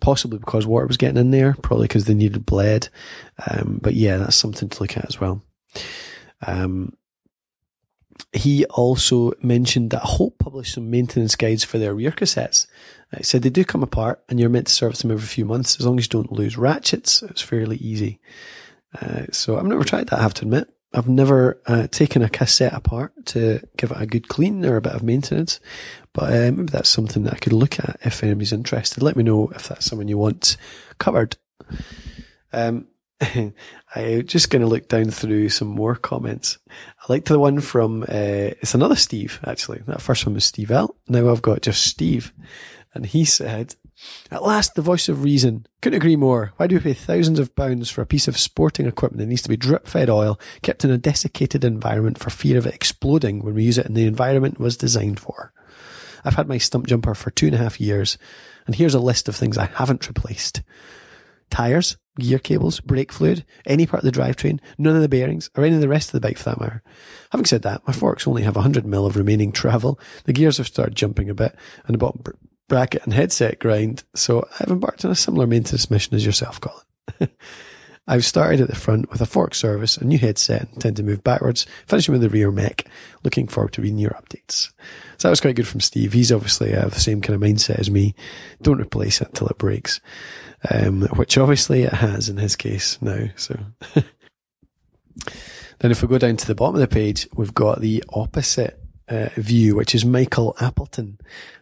Possibly 0.02 0.40
because 0.40 0.66
water 0.66 0.88
was 0.88 0.98
getting 0.98 1.18
in 1.18 1.32
there, 1.32 1.56
probably 1.62 1.88
because 1.88 2.06
they 2.06 2.14
needed 2.14 2.46
bled. 2.46 2.90
Um, 3.50 3.80
but 3.82 3.94
yeah, 3.94 4.18
that's 4.18 4.36
something 4.36 4.70
to 4.70 4.80
look 4.82 4.98
at 4.98 5.06
as 5.06 5.20
well. 5.20 5.42
Um, 6.46 6.98
he 8.32 8.66
also 8.66 9.32
mentioned 9.42 9.92
that 9.92 10.02
Hope 10.02 10.40
published 10.40 10.74
some 10.74 10.90
maintenance 10.90 11.36
guides 11.36 11.64
for 11.64 11.78
their 11.78 11.94
rear 11.94 12.12
cassettes. 12.12 12.68
Uh, 13.14 13.18
he 13.18 13.24
said 13.24 13.44
they 13.44 13.50
do 13.50 13.64
come 13.64 13.84
apart 13.84 14.24
and 14.28 14.40
you're 14.40 14.50
meant 14.50 14.68
to 14.68 14.74
service 14.74 15.02
them 15.02 15.12
every 15.12 15.26
few 15.26 15.46
months 15.46 15.80
as 15.80 15.86
long 15.86 15.98
as 15.98 16.06
you 16.06 16.10
don't 16.10 16.32
lose 16.32 16.58
ratchets. 16.58 17.22
It's 17.24 17.42
fairly 17.42 17.78
easy. 17.78 18.20
Uh, 19.00 19.26
so 19.32 19.58
I've 19.58 19.66
never 19.66 19.84
tried 19.84 20.08
that, 20.08 20.20
I 20.20 20.24
have 20.24 20.34
to 20.36 20.46
admit. 20.46 20.70
I've 20.94 21.10
never 21.10 21.60
uh, 21.66 21.88
taken 21.88 22.22
a 22.22 22.30
cassette 22.30 22.74
apart 22.74 23.14
to 23.28 23.68
give 23.78 23.92
it 23.92 24.00
a 24.00 24.06
good 24.06 24.28
clean 24.28 24.64
or 24.64 24.76
a 24.76 24.82
bit 24.82 24.94
of 24.94 25.02
maintenance, 25.02 25.60
but 26.14 26.32
uh, 26.32 26.52
maybe 26.52 26.66
that's 26.66 26.90
something 26.90 27.24
that 27.24 27.34
I 27.34 27.40
could 27.40 27.54
look 27.54 27.80
at 27.80 28.00
if 28.04 28.24
anybody's 28.24 28.54
interested. 28.54 29.02
Let 29.02 29.16
me 29.16 29.24
know 29.24 29.52
if 29.56 29.68
that's 29.68 29.86
something 29.86 30.08
you 30.08 30.20
want 30.20 30.56
covered. 31.00 31.36
Um, 32.52 32.88
I'm 33.96 34.28
just 34.28 34.52
going 34.52 34.62
to 34.62 34.68
look 34.68 34.88
down 34.88 35.10
through 35.10 35.50
some 35.50 35.68
more 35.68 35.96
comments. 35.96 36.60
I 36.70 37.12
liked 37.12 37.28
the 37.28 37.40
one 37.40 37.60
from, 37.60 38.04
uh, 38.04 38.06
it's 38.62 38.76
another 38.76 38.96
Steve, 38.96 39.40
actually. 39.46 39.82
That 39.88 40.02
first 40.02 40.26
one 40.26 40.36
was 40.36 40.46
Steve 40.46 40.72
L. 40.72 40.96
Now 41.08 41.32
I've 41.32 41.42
got 41.42 41.62
just 41.62 41.86
Steve. 41.86 42.34
And 42.94 43.06
he 43.06 43.26
said, 43.26 43.76
at 44.32 44.44
last, 44.44 44.76
the 44.76 44.82
voice 44.82 45.10
of 45.10 45.24
reason. 45.24 45.66
Couldn't 45.82 45.98
agree 45.98 46.16
more. 46.16 46.54
Why 46.58 46.68
do 46.68 46.76
we 46.76 46.82
pay 46.82 46.94
thousands 46.94 47.40
of 47.40 47.56
pounds 47.56 47.90
for 47.90 48.02
a 48.02 48.06
piece 48.06 48.28
of 48.28 48.38
sporting 48.38 48.86
equipment 48.86 49.20
that 49.20 49.28
needs 49.28 49.42
to 49.44 49.50
be 49.50 49.58
drip 49.58 49.88
fed 49.88 50.10
oil, 50.10 50.40
kept 50.62 50.84
in 50.84 50.92
a 50.92 50.98
desiccated 50.98 51.64
environment 51.64 52.18
for 52.18 52.30
fear 52.30 52.58
of 52.58 52.66
it 52.66 52.74
exploding 52.74 53.44
when 53.44 53.54
we 53.54 53.64
use 53.64 53.78
it 53.78 53.86
in 53.86 53.94
the 53.94 54.08
environment 54.08 54.56
it 54.56 54.60
was 54.60 54.78
designed 54.78 55.20
for? 55.20 55.54
I've 56.26 56.36
had 56.36 56.48
my 56.48 56.58
Stumpjumper 56.58 57.16
for 57.16 57.32
two 57.32 57.48
and 57.48 57.56
a 57.56 57.60
half 57.60 57.82
years, 57.82 58.18
and 58.66 58.76
here's 58.76 58.94
a 58.94 59.00
list 59.00 59.28
of 59.28 59.36
things 59.36 59.58
I 59.58 59.66
haven't 59.66 60.08
replaced. 60.08 60.62
Tires, 61.50 61.98
gear 62.18 62.40
cables, 62.40 62.80
brake 62.80 63.12
fluid, 63.12 63.46
any 63.66 63.86
part 63.86 64.04
of 64.04 64.12
the 64.12 64.20
drivetrain, 64.20 64.60
none 64.78 64.96
of 64.96 65.02
the 65.02 65.10
bearings, 65.10 65.50
or 65.56 65.64
any 65.64 65.76
of 65.76 65.82
the 65.82 65.88
rest 65.88 66.10
of 66.10 66.14
the 66.14 66.28
bike 66.28 66.38
for 66.38 66.46
that 66.46 66.60
matter. 66.60 66.82
Having 67.32 67.46
said 67.46 67.62
that, 67.64 67.86
my 67.86 67.94
forks 67.94 68.28
only 68.28 68.44
have 68.44 68.56
100 68.56 68.86
mil 68.86 69.06
of 69.06 69.18
remaining 69.18 69.52
travel. 69.52 70.00
The 70.24 70.34
gears 70.34 70.58
have 70.58 70.68
started 70.68 70.96
jumping 70.96 71.30
a 71.30 71.36
bit, 71.36 71.56
and 71.86 71.94
the 71.94 72.00
bottom 72.00 72.24
bracket 72.68 73.04
and 73.04 73.14
headset 73.14 73.60
grind, 73.60 74.04
so 74.16 74.48
I've 74.60 74.70
embarked 74.70 75.06
on 75.06 75.12
a 75.12 75.16
similar 75.16 75.48
maintenance 75.48 75.92
mission 75.92 76.16
as 76.16 76.26
yourself, 76.26 76.60
Colin. 76.62 77.30
I've 78.06 78.26
started 78.26 78.60
at 78.60 78.68
the 78.68 78.76
front 78.76 79.10
with 79.10 79.22
a 79.22 79.26
fork 79.26 79.56
service, 79.56 79.96
a 79.96 80.04
new 80.04 80.18
headset, 80.18 80.64
and 80.64 80.74
intend 80.74 80.98
to 80.98 81.04
move 81.04 81.24
backwards, 81.24 81.66
finishing 81.88 82.12
with 82.12 82.22
the 82.22 82.30
rear 82.30 82.52
mech. 82.52 82.86
Looking 83.24 83.48
forward 83.48 83.72
to 83.74 83.82
reading 83.82 83.98
your 83.98 84.12
updates. 84.12 84.72
So 85.18 85.28
that 85.28 85.30
was 85.30 85.40
quite 85.40 85.56
good 85.56 85.68
from 85.68 85.80
Steve. 85.80 86.12
He's 86.12 86.32
obviously 86.32 86.76
uh, 86.76 86.90
the 86.90 87.00
same 87.00 87.22
kind 87.22 87.36
of 87.36 87.50
mindset 87.50 87.80
as 87.80 87.90
me. 87.90 88.14
Don't 88.62 88.82
replace 88.82 89.22
it 89.22 89.30
until 89.30 89.48
it 89.48 89.58
breaks, 89.58 90.02
um, 90.70 91.04
which 91.16 91.38
obviously 91.38 91.84
it 91.84 91.94
has 91.94 92.28
in 92.28 92.38
his 92.38 92.58
case 92.58 93.02
now. 93.02 93.28
So. 93.38 93.58
then 95.80 95.92
if 95.92 96.02
we 96.02 96.10
go 96.10 96.18
down 96.18 96.36
to 96.36 96.48
the 96.48 96.56
bottom 96.56 96.76
of 96.76 96.82
the 96.82 96.88
page, 96.88 97.28
we've 97.36 97.54
got 97.54 97.80
the 97.80 98.04
opposite 98.10 98.83
uh, 99.08 99.30
view, 99.36 99.76
which 99.76 99.94
is 99.94 100.06
Michael 100.06 100.56
Appleton. 100.60 101.18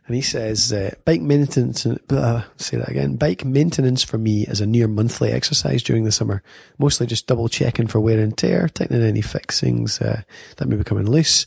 And 0.08 0.16
he 0.16 0.22
says, 0.22 0.74
uh, 0.74 0.94
bike 1.06 1.22
maintenance, 1.22 1.86
uh, 1.86 2.44
say 2.58 2.78
that 2.78 2.90
again, 2.90 3.16
bike 3.16 3.46
maintenance 3.46 4.04
for 4.04 4.18
me 4.18 4.44
is 4.44 4.62
a 4.62 4.66
near 4.66 4.88
monthly 4.88 5.32
exercise 5.32 5.84
during 5.84 6.04
the 6.04 6.12
summer. 6.12 6.44
Mostly 6.78 7.08
just 7.08 7.28
double 7.28 7.48
checking 7.48 7.88
for 7.88 8.00
wear 8.00 8.20
and 8.20 8.38
tear, 8.38 8.68
tightening 8.68 9.04
any 9.04 9.22
fixings 9.22 10.02
uh, 10.02 10.24
that 10.58 10.68
may 10.68 10.76
be 10.76 10.84
coming 10.84 11.10
loose, 11.10 11.46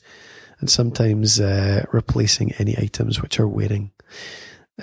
and 0.61 0.71
sometimes 0.71 1.41
uh, 1.41 1.85
replacing 1.93 2.53
any 2.53 2.77
items 2.79 3.21
which 3.21 3.39
are 3.39 3.49
wearing. 3.49 3.91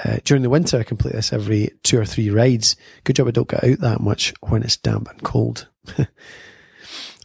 Uh, 0.03 0.18
during 0.24 0.41
the 0.41 0.50
winter, 0.50 0.80
I 0.80 0.84
complete 0.84 1.13
this 1.13 1.34
every 1.34 1.72
two 1.84 2.00
or 2.00 2.06
three 2.06 2.30
rides. 2.30 2.75
Good 3.03 3.18
job 3.18 3.27
I 3.27 3.32
don't 3.32 3.50
get 3.50 3.63
out 3.63 3.80
that 3.80 4.01
much 4.01 4.34
when 4.41 4.63
it's 4.63 4.77
damp 4.77 5.10
and 5.10 5.22
cold. 5.24 5.68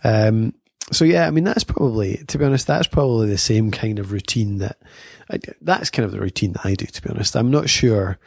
um, 0.05 0.52
so 0.93 1.05
yeah, 1.05 1.26
I 1.26 1.31
mean, 1.31 1.45
that's 1.45 1.64
probably, 1.64 2.19
to 2.28 2.38
be 2.38 2.45
honest, 2.45 2.66
that's 2.66 2.87
probably 2.87 3.28
the 3.28 3.38
same 3.38 3.71
kind 3.71 3.99
of 3.99 4.12
routine 4.12 4.59
that, 4.59 4.78
I, 5.31 5.40
that's 5.61 5.90
kind 5.90 6.05
of 6.05 6.12
the 6.12 6.21
routine 6.21 6.52
that 6.52 6.64
I 6.64 6.75
do, 6.75 6.87
to 6.87 7.02
be 7.02 7.11
honest. 7.11 7.37
I'm 7.37 7.50
not 7.50 7.69
sure 7.69 8.19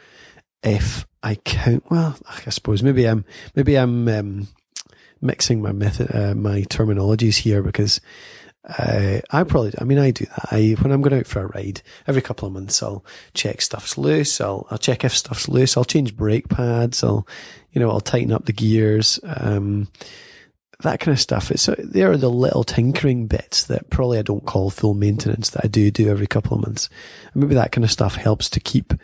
if 0.62 1.06
I 1.22 1.36
count, 1.36 1.90
well, 1.90 2.16
I 2.46 2.50
suppose 2.50 2.82
maybe 2.82 3.06
I'm, 3.06 3.24
maybe 3.54 3.76
I'm, 3.76 4.08
um, 4.08 4.48
mixing 5.22 5.62
my 5.62 5.72
method, 5.72 6.14
uh, 6.14 6.34
my 6.34 6.62
terminologies 6.62 7.36
here 7.36 7.62
because, 7.62 8.00
uh, 8.78 9.20
I 9.30 9.42
probably, 9.44 9.72
I 9.80 9.84
mean, 9.84 9.98
I 9.98 10.10
do 10.10 10.26
that. 10.26 10.48
I, 10.50 10.76
when 10.80 10.92
I'm 10.92 11.00
going 11.00 11.18
out 11.18 11.26
for 11.26 11.40
a 11.40 11.46
ride, 11.46 11.80
every 12.06 12.20
couple 12.20 12.46
of 12.46 12.52
months, 12.52 12.82
I'll 12.82 13.04
check 13.32 13.62
stuff's 13.62 13.96
loose. 13.96 14.38
I'll, 14.38 14.66
I'll 14.70 14.78
check 14.78 15.02
if 15.02 15.16
stuff's 15.16 15.48
loose. 15.48 15.76
I'll 15.76 15.84
change 15.84 16.14
brake 16.14 16.50
pads. 16.50 17.02
I'll, 17.02 17.26
you 17.72 17.80
know, 17.80 17.90
I'll 17.90 18.00
tighten 18.00 18.32
up 18.32 18.44
the 18.44 18.52
gears. 18.52 19.18
Um, 19.24 19.88
that 20.82 21.00
kind 21.00 21.12
of 21.12 21.20
stuff. 21.20 21.50
It's, 21.50 21.68
there 21.78 22.10
are 22.10 22.16
the 22.16 22.30
little 22.30 22.64
tinkering 22.64 23.26
bits 23.26 23.64
that 23.64 23.90
probably 23.90 24.18
I 24.18 24.22
don't 24.22 24.46
call 24.46 24.70
full 24.70 24.94
maintenance 24.94 25.50
that 25.50 25.64
I 25.64 25.68
do 25.68 25.90
do 25.90 26.08
every 26.08 26.26
couple 26.26 26.56
of 26.56 26.62
months. 26.62 26.88
And 27.32 27.42
maybe 27.42 27.54
that 27.54 27.72
kind 27.72 27.84
of 27.84 27.90
stuff 27.90 28.14
helps 28.14 28.48
to 28.50 28.60
keep, 28.60 28.94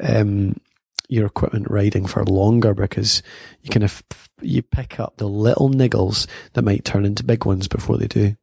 um, 0.00 0.60
your 1.08 1.26
equipment 1.26 1.70
riding 1.70 2.06
for 2.06 2.24
longer 2.24 2.74
because 2.74 3.22
you 3.62 3.70
kind 3.70 3.84
of, 3.84 4.02
you 4.40 4.62
pick 4.62 5.00
up 5.00 5.16
the 5.16 5.28
little 5.28 5.70
niggles 5.70 6.26
that 6.52 6.64
might 6.64 6.84
turn 6.84 7.04
into 7.04 7.24
big 7.24 7.44
ones 7.46 7.66
before 7.66 7.96
they 7.96 8.06
do. 8.06 8.36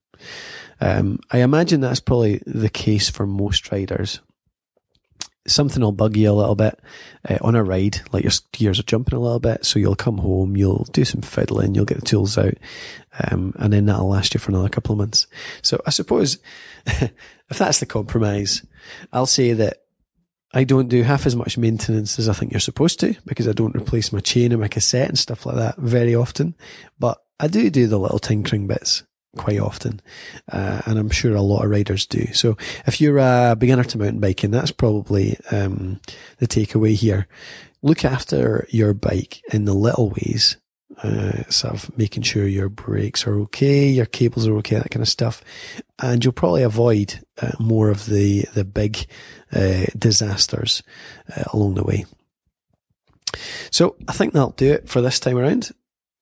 Um, 0.81 1.19
I 1.31 1.39
imagine 1.39 1.79
that's 1.79 1.99
probably 1.99 2.41
the 2.45 2.69
case 2.69 3.09
for 3.09 3.25
most 3.25 3.71
riders 3.71 4.19
something 5.47 5.81
will 5.81 5.91
bug 5.91 6.17
you 6.17 6.29
a 6.29 6.33
little 6.33 6.55
bit 6.55 6.79
uh, 7.29 7.37
on 7.41 7.55
a 7.55 7.63
ride, 7.63 8.01
like 8.11 8.23
your 8.23 8.33
gears 8.51 8.79
are 8.79 8.83
jumping 8.83 9.15
a 9.15 9.21
little 9.21 9.39
bit. 9.39 9.65
So 9.65 9.79
you'll 9.79 9.95
come 9.95 10.17
home, 10.17 10.57
you'll 10.57 10.87
do 10.91 11.05
some 11.05 11.21
fiddling, 11.21 11.75
you'll 11.75 11.85
get 11.85 11.99
the 11.99 12.05
tools 12.05 12.37
out, 12.37 12.55
um, 13.19 13.53
and 13.57 13.71
then 13.71 13.85
that'll 13.85 14.09
last 14.09 14.33
you 14.33 14.39
for 14.39 14.51
another 14.51 14.69
couple 14.69 14.93
of 14.93 14.99
months. 14.99 15.27
So 15.61 15.81
I 15.85 15.91
suppose 15.91 16.39
if 16.85 17.11
that's 17.57 17.79
the 17.79 17.85
compromise, 17.85 18.65
I'll 19.13 19.25
say 19.25 19.53
that 19.53 19.77
I 20.53 20.63
don't 20.63 20.87
do 20.87 21.03
half 21.03 21.25
as 21.25 21.35
much 21.35 21.57
maintenance 21.57 22.17
as 22.17 22.29
I 22.29 22.33
think 22.33 22.51
you're 22.51 22.59
supposed 22.59 22.99
to 23.01 23.15
because 23.25 23.47
I 23.47 23.51
don't 23.51 23.75
replace 23.75 24.13
my 24.13 24.21
chain 24.21 24.51
and 24.51 24.61
my 24.61 24.67
cassette 24.67 25.09
and 25.09 25.19
stuff 25.19 25.45
like 25.45 25.57
that 25.57 25.77
very 25.77 26.15
often. 26.15 26.55
But 26.97 27.21
I 27.39 27.47
do 27.47 27.69
do 27.69 27.87
the 27.87 27.99
little 27.99 28.19
tinkering 28.19 28.65
bits 28.65 29.03
quite 29.37 29.59
often. 29.59 30.01
Uh, 30.51 30.81
and 30.85 30.97
I'm 30.97 31.09
sure 31.09 31.35
a 31.35 31.41
lot 31.41 31.63
of 31.63 31.71
riders 31.71 32.05
do. 32.05 32.33
So 32.33 32.57
if 32.87 32.99
you're 32.99 33.17
a 33.17 33.55
beginner 33.57 33.83
to 33.83 33.97
mountain 33.97 34.19
biking, 34.19 34.51
that's 34.51 34.71
probably, 34.71 35.37
um, 35.51 35.99
the 36.37 36.47
takeaway 36.47 36.95
here. 36.95 37.27
Look 37.81 38.03
after 38.03 38.67
your 38.69 38.93
bike 38.93 39.41
in 39.53 39.65
the 39.65 39.73
little 39.73 40.09
ways. 40.09 40.57
Uh, 41.03 41.43
sort 41.49 41.73
of 41.73 41.97
making 41.97 42.23
sure 42.23 42.47
your 42.47 42.69
brakes 42.69 43.27
are 43.27 43.37
okay, 43.39 43.89
your 43.89 44.05
cables 44.05 44.47
are 44.47 44.55
okay, 44.55 44.77
that 44.77 44.91
kind 44.91 45.01
of 45.01 45.09
stuff. 45.09 45.43
And 45.99 46.23
you'll 46.23 46.31
probably 46.31 46.63
avoid 46.63 47.19
uh, 47.41 47.51
more 47.59 47.89
of 47.89 48.05
the, 48.05 48.45
the 48.53 48.63
big, 48.63 49.05
uh, 49.51 49.85
disasters 49.97 50.83
uh, 51.35 51.43
along 51.51 51.75
the 51.75 51.83
way. 51.83 52.05
So 53.71 53.97
I 54.07 54.13
think 54.13 54.33
that'll 54.33 54.51
do 54.51 54.71
it 54.71 54.87
for 54.87 55.01
this 55.01 55.19
time 55.19 55.37
around. 55.37 55.71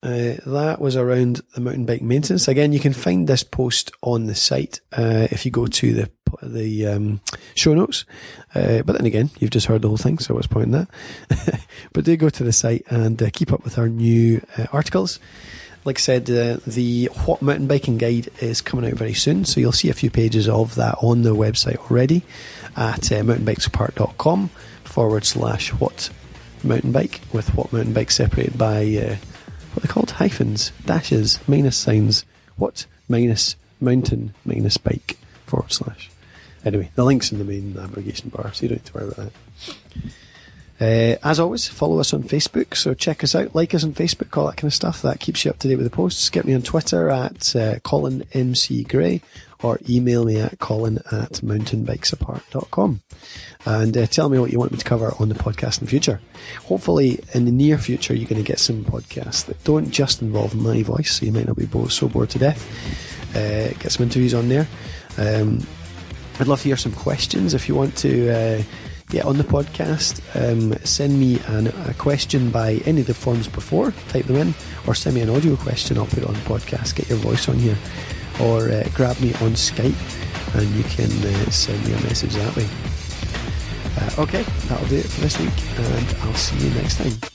Uh, 0.03 0.36
that 0.45 0.81
was 0.81 0.98
around 0.98 1.39
the 1.55 1.62
mountain 1.62 1.86
bike 1.86 2.01
maintenance. 2.01 2.50
Again, 2.50 2.74
you 2.74 2.79
can 2.79 2.91
find 2.91 3.25
this 3.25 3.41
post 3.41 3.89
on 4.01 4.25
the 4.25 4.36
site 4.36 4.81
uh, 4.91 5.29
if 5.31 5.45
you 5.45 5.51
go 5.51 5.65
to 5.65 5.93
the 5.93 6.12
the 6.41 6.88
um, 6.88 7.22
show 7.55 7.74
notes. 7.74 8.03
Uh, 8.53 8.81
but 8.81 8.98
then 8.98 9.05
again, 9.05 9.29
you've 9.39 9.51
just 9.51 9.67
heard 9.67 9.81
the 9.81 9.88
whole 9.88 9.98
thing, 9.98 10.19
so 10.19 10.33
what's 10.33 10.48
point 10.48 10.65
in 10.65 10.72
that? 10.72 11.65
but 11.93 12.03
do 12.03 12.17
go 12.17 12.29
to 12.29 12.43
the 12.43 12.51
site 12.51 12.83
and 12.89 13.22
uh, 13.24 13.29
keep 13.31 13.53
up 13.53 13.63
with 13.63 13.77
our 13.77 13.88
new 13.88 14.41
uh, 14.57 14.65
articles. 14.74 15.19
Like 15.86 16.00
I 16.00 16.01
said, 16.01 16.25
the 16.25 17.10
What 17.25 17.41
Mountain 17.41 17.67
Biking 17.67 17.98
Guide 17.98 18.29
is 18.39 18.62
coming 18.62 18.89
out 18.89 18.98
very 18.98 19.13
soon, 19.13 19.45
so 19.45 19.60
you'll 19.60 19.74
see 19.74 19.89
a 19.89 19.93
few 19.93 20.10
pages 20.10 20.50
of 20.50 20.75
that 20.75 20.98
on 21.01 21.22
the 21.22 21.36
website 21.36 21.77
already 21.89 22.24
at 22.75 23.12
uh, 23.12 23.22
mountainbikesapart.com 23.22 24.50
forward 24.83 25.25
slash 25.25 25.72
what 25.74 26.10
mountain 26.63 26.91
bike 26.91 27.22
with 27.31 27.53
what 27.55 27.72
mountain 27.72 27.93
bike 27.93 28.12
separated 28.12 28.57
by 28.57 29.17
what 29.73 29.83
they 29.83 29.87
called 29.87 30.11
hyphens, 30.11 30.71
dashes, 30.85 31.39
minus 31.47 31.77
signs. 31.77 32.25
What 32.55 32.85
minus 33.09 33.55
mountain 33.81 34.33
minus 34.45 34.77
bike 34.77 35.17
forward 35.45 35.71
slash. 35.71 36.09
Anyway, 36.65 36.91
the 36.95 37.03
link's 37.03 37.31
in 37.31 37.39
the 37.39 37.43
main 37.43 37.73
navigation 37.73 38.29
bar, 38.29 38.53
so 38.53 38.63
you 38.63 38.69
don't 38.69 38.77
need 38.77 38.85
to 38.85 38.93
worry 38.93 39.07
about 39.07 39.17
that. 39.17 39.31
Uh, 40.79 41.17
as 41.23 41.39
always, 41.39 41.67
follow 41.67 41.99
us 41.99 42.13
on 42.13 42.23
Facebook. 42.23 42.75
So 42.75 42.93
check 42.93 43.23
us 43.23 43.35
out, 43.35 43.53
like 43.53 43.73
us 43.73 43.83
on 43.83 43.93
Facebook, 43.93 44.35
all 44.37 44.47
that 44.47 44.57
kind 44.57 44.69
of 44.69 44.73
stuff. 44.73 45.01
That 45.01 45.19
keeps 45.19 45.45
you 45.45 45.51
up 45.51 45.59
to 45.59 45.67
date 45.67 45.75
with 45.75 45.85
the 45.85 45.95
posts. 45.95 46.29
Get 46.29 46.45
me 46.45 46.53
on 46.53 46.61
Twitter 46.61 47.09
at 47.09 47.55
uh, 47.55 47.79
Colin 47.79 48.25
MC 48.33 48.83
Gray 48.83 49.21
or 49.63 49.79
email 49.89 50.25
me 50.25 50.39
at 50.39 50.60
colin 50.60 50.98
at 51.12 51.41
mountainbikesapart.com 51.41 53.01
and 53.65 53.98
uh, 53.98 54.05
tell 54.08 54.29
me 54.29 54.38
what 54.38 54.51
you 54.51 54.60
want 54.60 54.72
me 54.72 54.77
to 54.77 54.86
cover 54.86 55.13
on 55.20 55.29
the 55.29 55.36
podcast 55.36 55.79
in 55.79 55.86
the 55.86 55.89
future. 55.89 56.20
Hopefully, 56.65 57.24
in 57.34 57.46
the 57.46 57.51
near 57.51 57.77
future, 57.77 58.13
you're 58.13 58.27
going 58.27 58.43
to 58.43 58.48
get 58.48 58.60
some 58.60 58.84
podcasts 58.84 59.46
that 59.46 59.63
don't 59.63 59.89
just 59.89 60.22
involve 60.22 60.53
my 60.53 60.84
voice, 60.84 61.13
so 61.13 61.25
you 61.25 61.32
might 61.32 61.48
not 61.48 61.55
be 61.55 61.65
bored, 61.65 61.91
so 61.91 62.08
bored 62.08 62.29
to 62.32 62.39
death. 62.39 62.67
Uh, 63.36 63.70
get 63.79 63.91
some 63.91 64.03
interviews 64.03 64.34
on 64.34 64.50
there. 64.50 64.67
Um, 65.17 65.65
I'd 66.39 66.48
love 66.48 66.62
to 66.62 66.67
hear 66.67 66.77
some 66.77 66.91
questions 66.91 67.53
if 67.53 67.70
you 67.70 67.75
want 67.75 67.96
to 67.98 68.29
uh, 68.29 68.63
get 69.10 69.25
on 69.25 69.38
the 69.38 69.43
podcast. 69.43 70.22
Um, 70.36 70.74
send 70.84 71.20
me 71.20 71.39
an, 71.48 71.67
a 71.67 71.93
question 71.93 72.50
by 72.50 72.82
any 72.86 73.01
of 73.01 73.08
the 73.08 73.13
forms 73.13 73.48
before, 73.48 73.91
type 74.10 74.25
them 74.25 74.38
in, 74.38 74.53
or 74.88 74.96
send 74.96 75.15
me 75.15 75.22
an 75.22 75.29
audio 75.29 75.55
question. 75.55 75.98
I'll 75.98 76.05
put 76.05 76.20
it 76.20 76.25
on 76.25 76.34
the 76.34 76.39
podcast. 76.41 76.96
Get 76.96 77.10
your 77.10 77.20
voice 77.20 77.48
on 77.48 77.60
here, 77.60 77.77
or 78.41 78.69
uh, 78.69 78.87
grab 78.93 79.19
me 79.19 79.33
on 79.35 79.51
Skype, 79.51 79.95
and 80.55 80.69
you 80.75 80.83
can 80.83 81.11
uh, 81.11 81.49
send 81.49 81.83
me 81.85 81.93
a 81.93 82.01
message 82.01 82.33
that 82.35 82.55
way. 82.55 82.67
Uh, 83.97 84.21
okay, 84.23 84.43
that'll 84.67 84.87
do 84.87 84.97
it 84.97 85.05
for 85.05 85.21
this 85.21 85.39
week, 85.39 85.53
and 85.77 86.15
I'll 86.21 86.33
see 86.35 86.57
you 86.57 86.73
next 86.75 86.97
time. 86.97 87.32